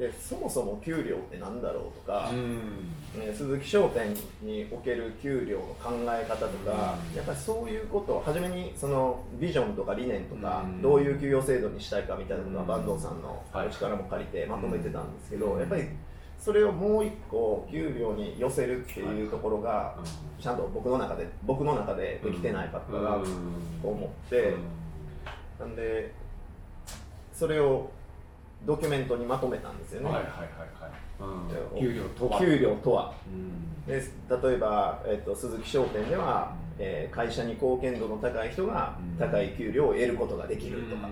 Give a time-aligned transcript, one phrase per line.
[0.00, 2.56] でそもそも給料って何だろうとか、うん。
[3.20, 7.16] ね鈴木商店における給料の考え方とか、うん。
[7.16, 10.80] やっぱりそういうことを初めにそのビジョンとか理念とか、うん。
[10.80, 13.66] どういう給与制度にしたいかみたいなことはうん坂東さんのはい。
[13.66, 15.60] お力も借りてまとめてたんですけど、うん。
[15.60, 15.82] やっぱり
[16.38, 19.94] それをもう一個給料に寄せるっていうところが、
[20.40, 23.26] ちゃんと僕の中で僕の中でできてないかったなと
[23.86, 24.54] 思って、
[25.58, 26.14] なんで
[27.34, 27.90] それを
[28.66, 30.06] ドキュメントにまとめたんですよね。
[30.06, 30.38] はいはいはい
[30.80, 32.38] はい、うん、給料とは。
[32.38, 33.14] 給料とは。
[33.26, 33.86] うん。
[33.86, 39.18] で例えば、えっと鈴木商店では、えー会社に貢献度の高い人がうん。
[39.18, 41.08] 高い給料を得ることができるとか、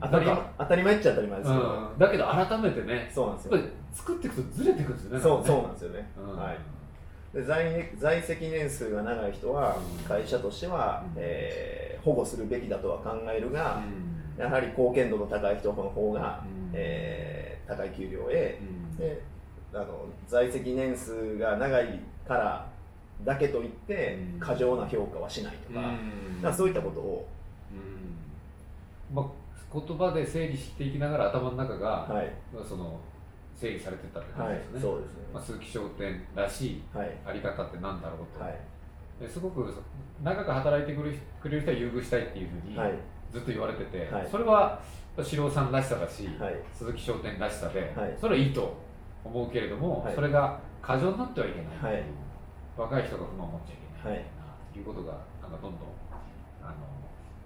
[0.00, 0.26] 当たり
[0.58, 3.56] 当たり前っちゃ当たり前ですけど、うん、だけど改めてねそうなんですよ。
[3.56, 6.36] やっぱり作っていくとずれていくんですよねそうそうななんですよね、うん。
[6.36, 6.58] はい。
[7.34, 10.04] で在在籍年数が長い人はうん。
[10.04, 11.12] 会社としては、うん。
[11.16, 14.07] えー保護するべきだとは考えるが、うん
[14.38, 16.70] やはり貢献度の高い人の方が、うん。
[16.74, 18.96] えー高い給料を得、うん。
[18.96, 19.22] で
[19.74, 22.66] あの在籍年数が長いから
[23.24, 24.40] だけといってうん。
[24.40, 25.80] 過剰な評価はしないとか,、
[26.44, 26.54] うん。
[26.54, 27.28] そういったことを、
[29.10, 29.14] うん。
[29.14, 29.26] まあ、
[29.86, 32.32] 言葉で整理していきながら頭の中が、はい。
[32.66, 32.98] その
[33.54, 37.10] 整理されてったって感はいじですね、そうですね、まあ、鈴木商店らしいはい。
[37.26, 38.58] あり方ってなんだろうと、はい。
[39.20, 39.74] ですごく
[40.22, 42.92] 長く働いてくれるくれる人は優遇したいっていうふうにはい
[43.32, 44.28] ずっと言われてて、はい。
[44.30, 44.80] それは
[45.22, 46.56] 四郎さんらしさだし、はい。
[46.72, 48.16] 鈴木商店らしさで、はい。
[48.20, 48.74] それはいいと
[49.24, 50.14] 思うけれども、はい。
[50.14, 52.02] それが過剰になってはいけない
[52.76, 54.24] 若い人が不満を持っちゃいけないはい
[54.72, 54.82] とい。
[54.82, 55.12] うことが
[55.42, 55.88] なんかどんどん
[56.62, 56.74] あの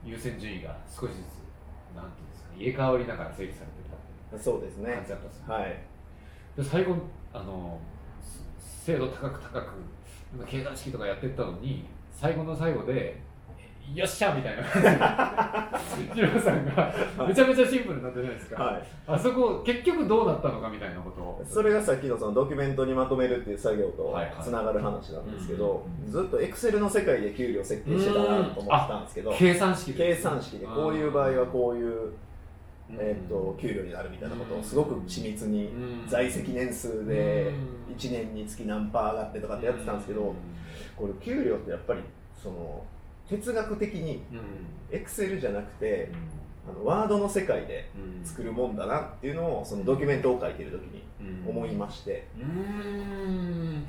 [0.05, 3.99] 優先順位が少しずつなんていうんですか入れ替わりながら整理されてたっ
[4.31, 4.93] ていうそうですね。
[4.93, 5.79] 感じだったんですよ、はい。
[6.57, 6.97] で最後
[7.33, 7.79] あの
[8.59, 9.67] 精度高く高く
[10.47, 13.19] 計算式とかやってったのに最後の最後で
[13.95, 14.63] よっしゃみたいな。
[16.15, 16.95] ジローさんが
[17.27, 18.83] めちゃめちゃシンプルになってないですか、はい。
[19.07, 21.43] あそこ結局どうなったのかみたいなことを。
[21.45, 32.13] それがさっきのそのドキュメントにまとめるっていう作業とつながる話なんですけど、うんずっとエクセルの世界で給料設計してたなと思ってたんですけど、計算式計算式でこういう場合はこういう、うん。
[32.99, 36.07] えー、と給料になるみたいなことをすごく緻密にうん。
[36.07, 37.53] 在籍年数で
[37.89, 37.95] うん。
[37.95, 40.35] 1年につき何パー上がってとかってやってたんですけど
[40.97, 42.01] これ給料ってやっぱり
[42.43, 42.85] その
[43.29, 44.97] 哲学的にうん。
[44.97, 46.11] エクセルじゃなくて
[46.69, 48.25] あのワードの世界でうん。
[48.25, 51.03] 作るもんだなっていうのをそのドキュメントを書いてる時に
[51.49, 53.87] 思いまして、うーん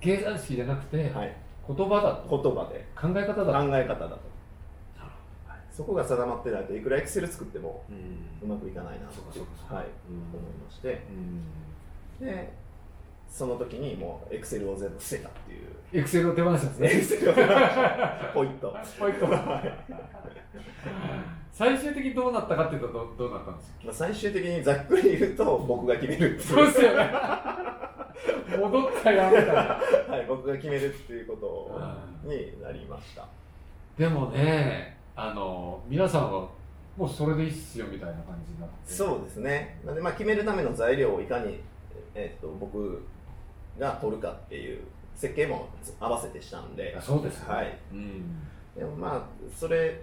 [0.00, 1.36] 計算式じゃなくてはい、
[1.68, 2.42] 言葉だと。
[2.42, 2.84] 言葉で。
[2.96, 4.14] 考え方だ考とえ方だと、
[5.46, 5.58] はい。
[5.70, 7.84] そこが定まってないといくらエクセル作っても
[8.42, 9.22] うまくいかないなと
[9.72, 11.02] はい、うん思いまして。
[12.20, 12.26] うん。
[12.26, 12.52] で
[13.32, 15.60] その時にもうエクセルを全部捨てたっていう。
[15.94, 17.34] エクセルを手放したんですねエクセルを
[18.34, 18.76] ポイント。
[18.98, 19.26] ポイント。
[19.26, 19.72] はい。
[21.50, 23.76] 最終的にどうなったかっていうとどうどうなったんですか？
[23.84, 26.54] まあ最終的にざっくり言うと僕が決めるっていう。
[26.54, 27.10] そうですよね。
[28.58, 33.26] 戻ったよみたはい、僕が決めるっていうことになりました。
[33.96, 36.48] でもねあの皆さんは
[36.96, 38.92] もうそれでいいっすよみたいな感じになって。
[38.92, 39.80] そうですね。
[39.84, 41.60] なんで、まあ、決めるための材料をいかに、
[42.14, 43.02] えっと僕
[43.78, 44.80] が取るかっていう
[45.14, 45.68] 設計も
[46.00, 46.94] 合わせてしたんで。
[46.96, 47.78] あそうですよはい。
[47.92, 48.38] うん。
[48.76, 49.22] でもまあ
[49.54, 50.00] それ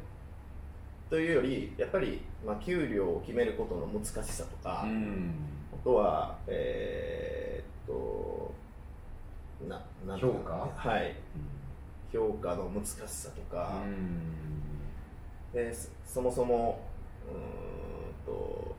[1.10, 5.34] というよりやっぱり、まあ、給料を決めることの難しさとか、うん。
[5.74, 8.54] あとはえーっと
[9.68, 10.28] ななん評
[10.76, 11.16] はい。
[12.12, 13.84] 評価の難しさとか、
[15.54, 16.80] でそそもそも
[17.28, 18.76] うーんと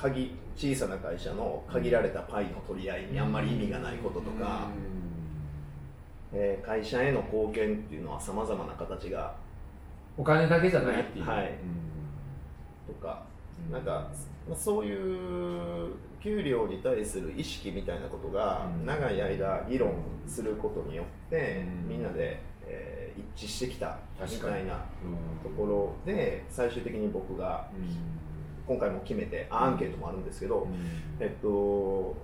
[0.00, 4.68] 限小さな会社の限られたパイの取り合いにあんまり意味がないこととか、
[6.32, 9.34] えー会社への貢献っていうのはさまざまな形が
[10.16, 11.24] お金だけじゃないっていう。
[11.24, 11.54] はい。
[12.86, 13.22] とか
[13.70, 14.10] なんか、
[14.48, 18.86] まあ、そういう給料に対する意識みたいなことがうん。
[18.86, 19.92] 長い間議論
[20.26, 21.88] することによって、うん。
[21.88, 22.98] みんなで、えー
[23.36, 25.50] 一致してきたみたいなうん。
[25.50, 27.68] ところで最終的に僕が
[28.68, 30.68] 今回も決めてあアンケートもあるんですけど、
[31.18, 32.14] えっと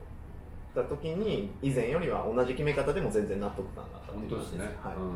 [0.74, 4.52] た時に以前よりは同じ決め方でも全然納得感があったっていうです。
[4.54, 4.94] ね、はい。
[4.96, 5.12] うん。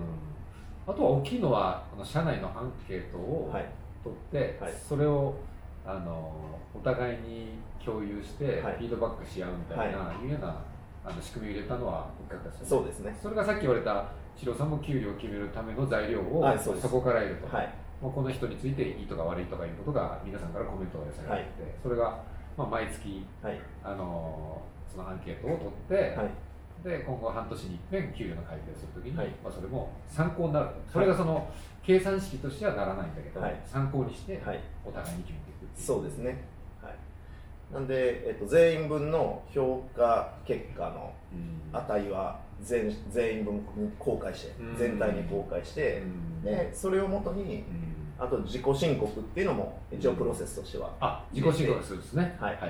[0.86, 3.68] あとは大きいのはこの社内のアンケートをはい。
[4.04, 4.72] 取って、はい。
[4.88, 5.34] それを
[5.84, 8.76] あのお互いに共有して、はい。
[8.78, 10.26] フィードバックし合うみたいな、、はい。
[10.26, 10.62] うような
[11.04, 12.48] あの仕組みを入れたのは大きかった。
[12.50, 13.18] ですよねそうですね。
[13.22, 14.06] それがさっき言われた
[14.36, 22.22] 白さんも給料を決めるための材料を、はいそこから得ると、はいまあ、この人についていいとか悪いとかいうことが皆さんからコメントが寄せられてて、それが、
[22.56, 23.60] まあ、毎月はい。
[23.82, 26.30] あのそのアンケートを取って、はい。
[26.84, 29.28] で今後半年に一遍給料の改定をするときに、はい。
[29.42, 31.48] まあ、それも参考になるそれがその
[31.82, 33.60] 計算式としてはならないんだけど、はい。
[33.66, 34.60] 参考にしてはい。
[34.84, 36.36] お互いに決めていくそうですね、はい、
[37.72, 41.12] なんで、えっと、全員分の評価結果の
[41.72, 43.60] 値は全全員分
[43.98, 46.02] 公開して全体に公開して、
[46.42, 47.64] でそれをもとに
[48.18, 52.36] あと自己申告っていうのも一応プロセスとしては、あ自己申告するんですね。
[52.40, 52.54] はい。
[52.54, 52.68] はいは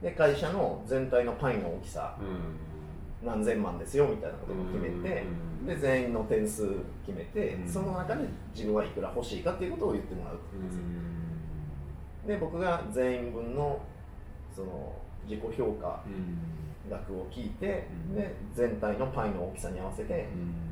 [0.00, 0.04] い。
[0.04, 3.26] で会社の全体のパイの大きさうん。
[3.26, 5.22] 何千万ですよみたいなことも決めて、
[5.60, 5.66] うん。
[5.66, 6.66] で全員の点数
[7.06, 7.68] 決めて、うん。
[7.68, 10.38] その中で自分はいくら欲しいかっていうことを言ってもらう
[12.26, 13.80] で僕が全員分の
[14.54, 14.92] その
[15.28, 16.02] 自己評価
[16.90, 18.14] 額を聞いて、うん。
[18.14, 20.28] で全体のパイの大きさに合わせて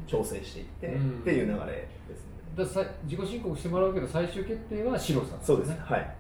[0.06, 1.10] 調整していって、うん。
[1.20, 1.66] っていう流れ
[2.08, 2.30] ですね。
[2.56, 6.16] ださ自己申告してもらうけど最終決定はシロさんなんそうですはい。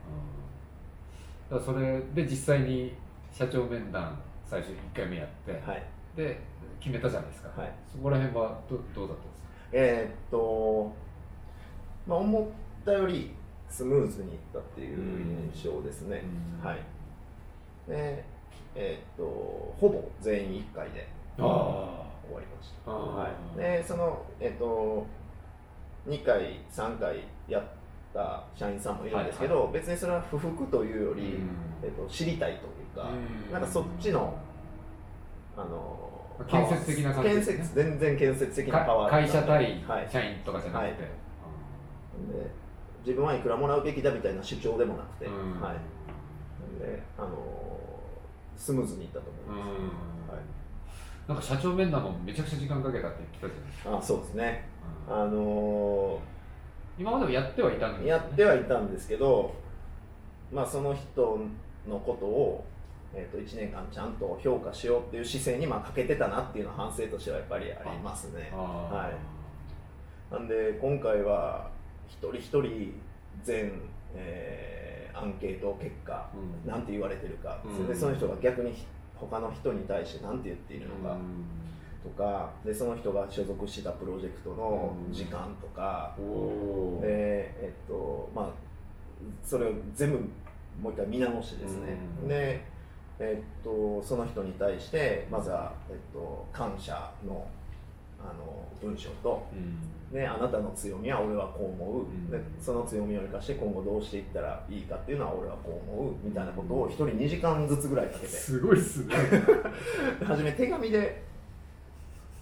[1.50, 1.58] うん。
[1.58, 2.94] だそれで実際に
[3.32, 4.16] 社長面談
[4.46, 5.82] 最初1回目やって、はい。
[6.16, 6.40] で
[6.78, 7.72] 決めたじゃないですか、はい。
[7.90, 9.48] そこら辺はどどうだったんですか？
[9.72, 10.92] えーっと
[12.06, 13.32] まあ思ったより
[13.68, 14.96] スムーズにいったっていう
[15.54, 16.24] 印象ですね、
[16.62, 16.66] うん。
[16.66, 16.78] はい
[17.88, 18.24] で
[18.74, 21.42] えーっとほぼ全員1回であ
[22.24, 22.90] 終わりました。
[22.90, 25.06] あはい、でその、えっと
[26.06, 27.62] 2回3回やっ
[28.14, 31.38] た社員さんもいるんですけど、別にそれは不服というより、
[31.82, 33.52] えっと、知りたいというか、うん。
[33.52, 34.36] なんかそっちの
[35.56, 36.10] あの
[36.48, 37.56] 建設的な感じですね。
[37.56, 39.10] 建設全然建設的なパワー。
[39.10, 40.96] か会社対はい、社員とかじゃなくて、はい。
[40.96, 41.06] で
[43.04, 45.60] 自分はいくらもらうべきだみたいな主張でもなくて、うん。
[45.60, 45.74] はい。
[46.80, 47.28] であの
[48.60, 49.74] スムーズにいったと思います、うん。
[49.74, 49.88] はい。
[51.26, 54.68] なんか社長面談もめちゃくちゃ時間かけたって言ってたじゃないですか、あそうですね。
[55.08, 55.22] うん。
[55.22, 56.20] あの
[56.98, 58.10] 今までもやってはいたんですよね。
[58.10, 59.54] やってはいたんですけど、
[60.52, 61.38] まあ、その人
[61.88, 62.64] のことを、
[63.14, 68.50] えー、と1年間ちゃんと評価しようっていう姿勢にまあ欠けてたなっていうのは反省としてはやっぱりありますね。
[68.52, 70.34] はい。
[70.34, 71.70] なんで今回は
[72.06, 72.92] 一人一人
[73.42, 73.72] 全、
[74.14, 76.28] えーアンケート結果
[76.64, 76.70] うん。
[76.70, 77.76] なんて言われてるか、うん。
[77.76, 78.74] それでその人が逆に
[79.14, 81.16] 他の人に対して何て言っているのか。
[82.02, 86.14] とかでその人が所属したプロジェクトの時間とか、
[87.02, 88.50] でえっとまあ
[89.44, 90.18] それを全部
[90.80, 92.28] もう一回見直してですね、うん。
[92.28, 92.64] で
[93.18, 97.46] えっとその人に対してまずは、えっと、感謝の
[98.22, 99.78] あの文章とうん。
[100.12, 102.30] であなたの強みは俺はこう思う、うん。
[102.30, 106.14] でその強みを生かして今後どうしていったらいいかっていうのは俺はこう思う。
[106.24, 108.26] みたいなことを一人2時間ずつぐらいかけて。
[108.26, 109.14] すごいっすね。
[110.24, 111.22] 初め手紙で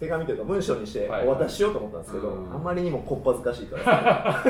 [0.00, 1.26] 手紙というか文章にしてはい。
[1.26, 2.54] お渡ししようと思ったんですけど、うん。
[2.54, 4.44] あまりにもこっぱずかしいから。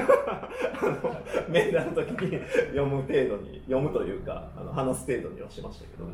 [1.48, 2.38] 面談の時に
[2.68, 6.10] 読む程度に読むというかあの話す程度にはしましたけども、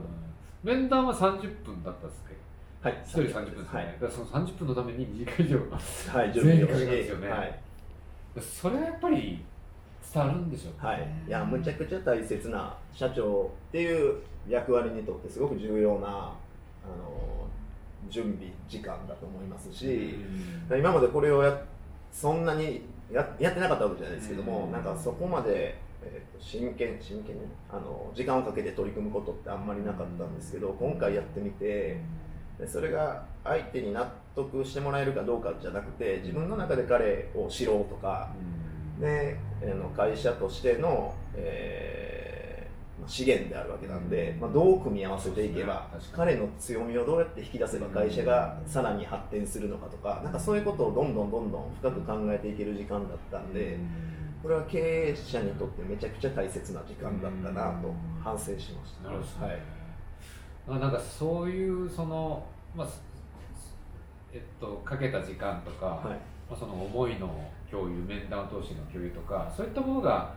[0.62, 2.36] 面談は30分だったんですね
[2.84, 3.02] はい。
[3.06, 7.28] 1人30分ですね、はい、だからその30分のために2時間以上はい、準備を全員かけたんですしよね。
[7.28, 7.60] はい
[8.40, 9.44] それはやっぱり
[10.12, 10.78] 伝わるんでしょうね。
[10.78, 14.16] はい、いやむちゃくちゃ大切な社長っていう
[14.48, 17.46] 役割にとってすごく重要なあの
[18.10, 20.16] 準備時間だと思いますし、
[20.70, 20.78] うん。
[20.78, 21.62] 今までこれをや
[22.12, 24.72] そんなにややってなかったわけじゃないですけども、うん。
[24.72, 31.98] なんかそこまで、えーと真剣真剣にあの時間をかけて取り組むことってあんまりなかったんですけど今回やってみて
[32.58, 38.30] でそれが相手に納得してもらえるかどうかじゃなくて自分の中で彼を知ろうとか
[39.00, 42.34] であの会社としての、えー
[43.00, 53.78] まあ資源であるわけなんで、まあ、どう組み合わせていけば、ね彼の強みをどうやって引き出せば会社がさらに発展するのかとかなんかそういうことをどんどんどんどん深く考えていける時間だったんで
[54.42, 59.08] これは経営者にとってめちゃくちゃ大切な時間だったなと反省しました。
[59.08, 59.56] なるほど、はい。
[59.56, 59.83] まあ、
[60.66, 62.44] なんかそういうその、
[62.74, 63.02] まあす
[64.32, 66.08] えっと、かけた時間とか、はい
[66.50, 67.28] まあ、その思いの
[67.70, 70.34] 共有面談を通しての共有とかそういったものが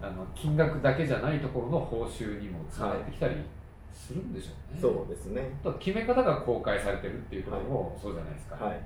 [0.00, 3.36] あの金額だけじゃないところの報酬にもつながってきたり
[3.92, 4.80] するんでしょうね。
[4.80, 5.50] そうですね。
[5.62, 8.80] あと決め方が公開されてるっていうこともそうじゃないですか、はい。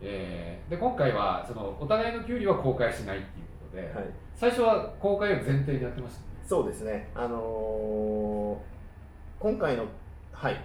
[0.00, 4.10] えーで今回はそのお互いの給料は公開しないっていうことで、はい。
[4.36, 7.08] 最初は公開を前提にやってましたねそうですね。
[7.14, 8.70] あのー
[9.40, 9.86] 今回の、
[10.40, 10.56] はい。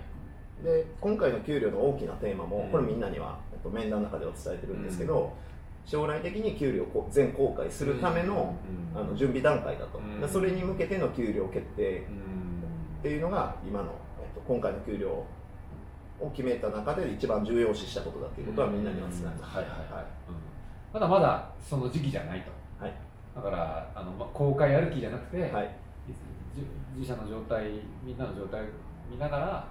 [0.63, 5.33] で、今回の給料の大きなテーマも、これみんなには、えっと、面談の中では伝えてるんですけど、
[5.85, 8.55] 将来的に給料を全公開するための,、
[8.95, 9.01] うん。
[9.01, 12.05] あの準備段階だと、うそれに向けての給料決定うん。
[12.05, 13.91] っていうのが今の、
[14.21, 15.09] えっと、今回の給料
[16.21, 20.35] を決めた中で一番重要視したことだっていうことはみんなには伝えました、はいはいはい、うん。
[20.93, 22.51] まだまだその時期じゃないと。
[22.81, 22.93] はい。
[23.35, 25.75] だからあの、まあ、公開歩きじゃなくて、はい。
[26.55, 26.65] じ
[26.95, 27.65] 自社の状態
[28.05, 28.65] みんなの状態を
[29.09, 29.67] 見ながら、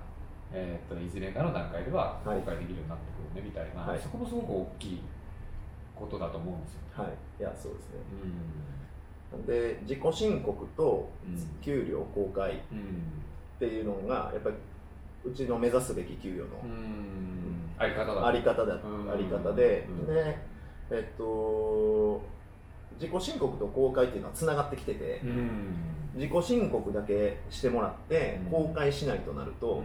[0.52, 4.00] えー、といずれかの段階では公開できるようになってくるねみたいな、はい。
[4.00, 5.02] そこもすごく大きい
[5.94, 6.80] ことだと思うんですよ。
[6.94, 7.12] はい。
[7.40, 7.94] いやそうですね。
[9.34, 9.46] うん。
[9.46, 11.60] で自己申告とうん。
[11.62, 12.78] 給料公開うん。
[13.56, 14.56] っていうのがやっぱり
[15.24, 16.46] うちの目指すべき給与の
[17.78, 20.38] あり方だあり方だあり方で、で
[20.90, 22.20] えっと
[23.00, 25.20] 自己申告と公開っていうのはつながってきてて、
[26.14, 29.82] 自己申告だけしてもらって公開しないとなると、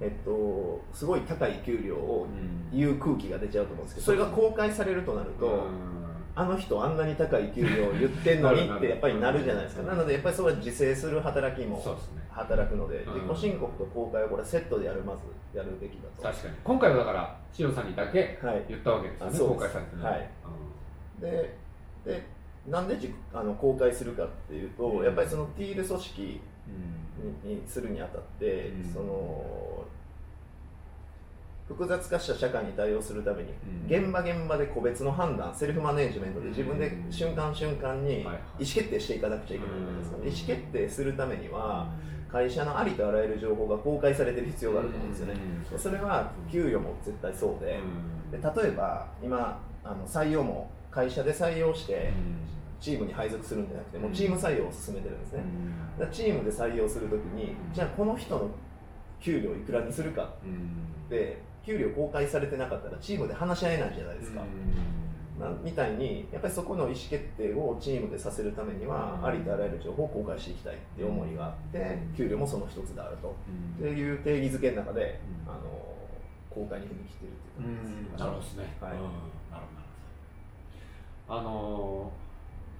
[0.00, 2.26] えっと、すごい高い給料を
[2.72, 5.64] 言う空気が出ちゃうと思うんですけど、それが公開されるとなると、
[6.34, 9.82] あの人あんなに高い給料を言ってんのにってやっぱりなるじゃないですか。
[9.84, 11.82] なのでやっぱりそれは自制する働きも
[12.30, 15.22] 働くので、自己申告と公開はこれセットでやるまず
[15.56, 16.22] やるべきだと。
[16.22, 16.54] 確かに。
[16.62, 20.18] 今回はだから塩さんにだけ言ったわけですよね、はい、公開されてない、は。
[20.18, 20.28] い、
[21.22, 21.56] で
[22.06, 22.22] で
[22.68, 22.96] なんで
[23.32, 26.40] あの公開するかっていうと、うん、やっぱりそのティール組織に
[27.44, 29.84] うん、にするにあたって、うん、その
[31.68, 33.50] 複雑化した社会に対応するために、
[33.88, 41.90] 現場現場で個別の判断セルフマネジメントで自分で瞬間瞬間に意思決定していかなくちゃいけないんですか、意思決定するためには、
[42.30, 45.34] 会社のありとあらゆる情報が公開されてる必要があると思うんですよね、
[45.76, 47.80] それは給与も絶対そうで。
[48.30, 52.12] で例えば今あの採用も会社で採用して
[52.80, 55.42] チームに配属するんじゃなくてもうチーム採用を進めてるんですね、
[56.10, 58.50] チームで採用するときにじゃあこの人の
[59.20, 60.34] 給料いくらにするか。
[61.06, 64.40] って給料公開されてなかったらチームで話し合えないじゃないですか、
[65.40, 73.34] なみたいにやっぱりそこの意思決定をチームでさせるためには、ありとあらゆる情報を公開していきたいっていう思いがあって、給料もその一つであると、
[73.80, 75.58] っていう定義づけの中で、あの
[76.50, 79.85] 公開に踏み切ってるっていう感じです、なるほどですね、はい、なるほど
[81.28, 82.10] あの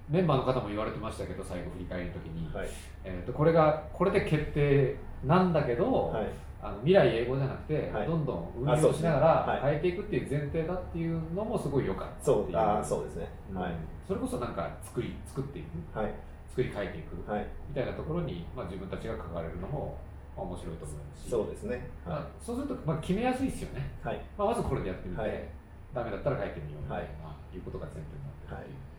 [0.09, 2.69] メンバーの方も言われてましたけど最後振り返りの時に、はい、
[3.05, 6.29] えーと、これがこれで決定なんだけど、はい、
[6.63, 13.75] あの未来英語じゃなくて、はい、どんどん運用しながら変えていくっていう前提だっていうのもすごい良かったそうあそうですね、はい、
[14.07, 16.15] それこそなんか作り作っていく、はい、
[16.49, 19.99] 作り変えていく、はい、みたいなところに、まあ、自分たちが関われるのも
[20.37, 21.31] 面白いと思いますし。
[21.31, 24.21] そうですね、あ、そうすると、まあ、決めやすいですよね、はい。
[24.37, 25.49] まあ、まずこれでやってみて、はい、
[25.95, 28.36] ダメだったら変えてみようみたいな、はい、いうことが前提になる、はい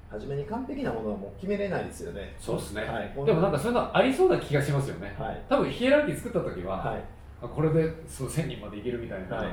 [0.10, 2.34] 初めに完璧なものはもう決めれないですよね。
[2.39, 2.84] そうですね。
[2.84, 5.13] はい、でもなんかそういうのありそうな気がしますよね。
[5.20, 7.01] はい、多分ヒエラルキー作った時は、はい、
[7.42, 9.46] これでそう1000人までいけるみたいな、は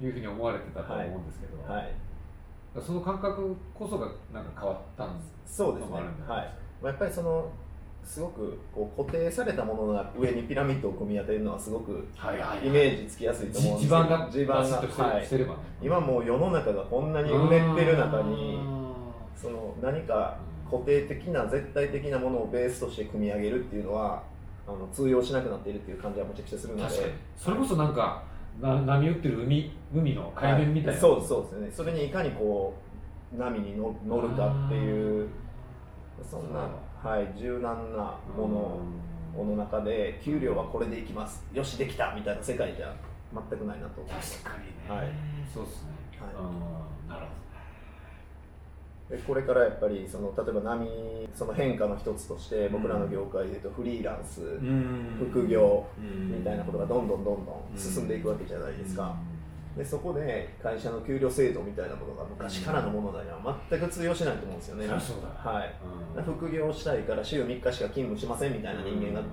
[0.00, 1.92] い、いうふうに思われてたと思うんですけど、はい、
[2.80, 5.94] その感覚こそがなんか変わったんですそうですね。
[6.26, 6.86] はい。
[6.86, 7.50] やっぱりその
[8.02, 12.08] すごくこう固定されたものが上にピラミッドを組み当てるのはすごく
[12.64, 15.28] イメージつきやすいと思うんですけど、地盤が地盤が、はい、
[15.82, 18.79] 今もう世の中がこんなにうねってる中に。
[19.40, 20.38] その何か
[20.70, 24.22] 固定的な絶対的なものをベースとして組み上げるっていうのは
[24.68, 27.14] あの通用しなくなっているっていう感じはめちゃくちゃするので。
[27.36, 28.22] それこそなんか
[28.60, 31.60] な波打ってる海海の海面みたいな、はい、そうそうです。
[31.60, 32.74] ねそれにいかにこ
[33.34, 35.28] う波に乗るかっていう
[36.28, 36.68] そんな、
[37.02, 38.80] はい、柔軟なも
[39.34, 41.44] のの中で給料はこれでいきます。
[41.54, 42.94] よしできたみたいな世界じゃ
[43.32, 44.02] 全くないなと。
[44.02, 44.10] 確
[44.44, 45.08] かにね、はい、
[45.52, 46.34] そうですね、はい、
[47.08, 47.30] なるほど。
[47.49, 47.49] で
[49.26, 50.88] これからやっぱりその例えば波
[51.34, 54.40] その変化の一つとして僕らの業界でいうとフリーランス、
[55.18, 59.16] 副業みたいなことがどんどんどんどん進んでいくわけじゃないですか。
[59.76, 64.86] でそこで会社の給料制度みたいなものが昔からのものだには全く通用しないと思うんですよね。
[64.88, 69.24] はい、副業したいから週3日しか勤務しませんみたいな人間が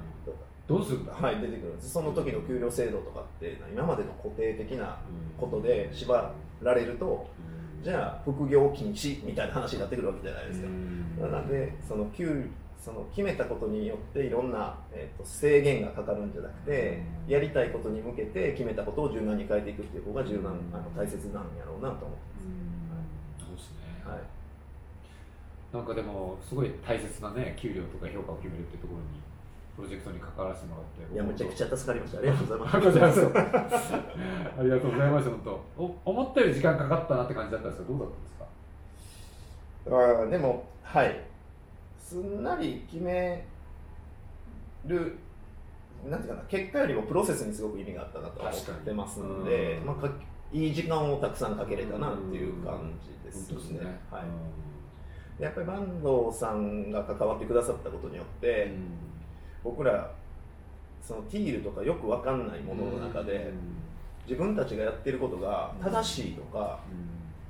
[0.68, 1.92] どうするんだ、はい、出てくるんです。
[1.92, 5.00] その時の給料制度とかって今までの固定的な
[5.40, 7.28] ことで縛られると、
[7.84, 10.68] じゃあ副業禁止みたいな話になってくるわけじゃないですか。
[11.22, 23.46] なのでその給その決めたことによっていろんな、えーと、制限がかかるんじゃなくて、やりたいことに向けて決めたことを柔軟に変えていくっていう方が柔軟あの大切なんやろうなと思ってます。
[23.46, 29.27] そうですね、はい、なんかでもすごい大切なね給料とか評価を決めるっていうところに
[29.78, 31.14] プロジェクトに関わらせてもらって。
[31.14, 32.18] いやむちゃくちゃ助かりました。
[32.18, 33.20] ありがとうございます。
[33.22, 35.84] ありがとうございました 本当。
[35.84, 38.36] お思ったより時間かかったなって感じだったんですけどどうだったんです
[39.90, 40.24] か？
[40.26, 41.20] あでもはい。
[42.00, 43.46] すんなり決め
[44.86, 45.18] る
[46.10, 48.54] なんていうかな結果よりもプロセスにすごく意味があったなと思っ
[48.86, 50.08] てますので、まあ、
[50.54, 53.80] いい時間をたくさんかけれたなっていう感じですね。
[53.84, 54.00] ね。
[54.10, 54.24] は
[55.40, 58.72] い、やっぱり坂東さんが関わってくださったことによって、
[59.68, 60.10] 僕ら
[61.02, 63.52] そのティールとかよく分かんないものの中で、
[64.26, 66.80] 自分たちがやってることが正しいとか、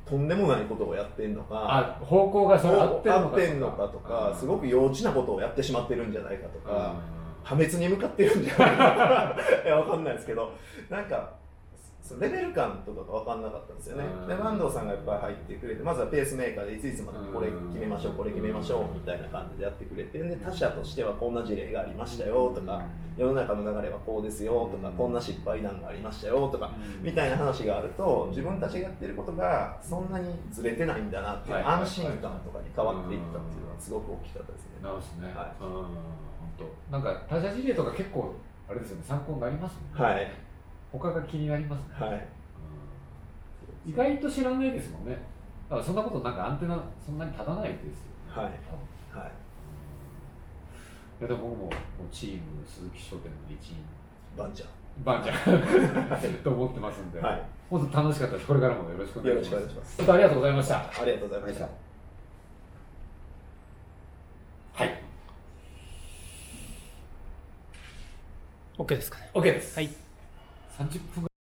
[0.05, 4.35] とんでもないことをやってんのか方向がそれ合ってんのかとか。
[4.37, 6.95] すごく幼稚なことをやってしまってるんじゃないかとか
[7.43, 10.51] 破滅に向かってるんじゃないか いや分かんないですけど
[10.89, 11.31] なんか
[12.07, 14.05] そのレベル感とかが分かんなかったんですよね。
[14.05, 14.27] うん。
[14.27, 22.81] で坂東さんがやっぱり入ってくれてまずはペースメーカーでいついつまでこれ決めましょうこれ決めましょうみたいな感じでやってくれてで他社としてはこんな事例がありましたよとか
[23.17, 26.71] 世の中の流れはこうですよとかこんな失敗談がありましたよとか
[27.01, 35.33] みたいな話があると自分たちがやってることがそんなにずれてないんだなっていう安心感とかに変わっていったっていうのはすごく大きかったですね。
[35.35, 36.91] はい。
[36.91, 38.33] なんか他社事例とか結構
[38.69, 39.79] あれですよね、参考になりますね。
[39.93, 40.31] はい、
[40.99, 42.07] 他が気になりますね。
[42.07, 42.15] はい、
[43.85, 45.17] うん意外と知らないですもんね。
[45.69, 47.91] だからそんなことなんかアンテナそんなに立たないですよ、ね。
[48.29, 48.51] はいは
[49.25, 49.31] い、
[51.19, 51.71] いやでも僕ももう
[52.11, 53.77] チーム鈴木商店の一員、
[54.37, 54.65] バンちゃ
[55.03, 57.23] バンちゃんと思ってますんで、ん。
[57.23, 58.47] はい、本当楽しかったです。
[58.47, 59.49] これからもよろしくお願いします。
[59.49, 59.97] しくお願いします。
[59.97, 60.75] 本当ありがとうございました。
[60.77, 61.69] ありがとうございました。
[64.73, 65.03] はい。
[68.77, 69.29] OK ですかね。
[69.33, 69.75] OK です。
[69.75, 70.06] はい。
[70.77, 71.27] 30分